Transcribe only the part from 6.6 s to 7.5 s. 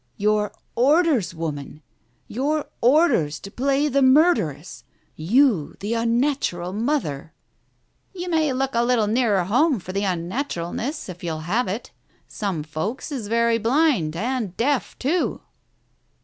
mother"